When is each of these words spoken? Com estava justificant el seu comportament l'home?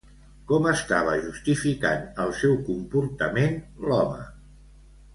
Com 0.51 0.63
estava 0.71 1.13
justificant 1.25 2.01
el 2.25 2.33
seu 2.41 2.57
comportament 2.73 3.55
l'home? 3.89 4.29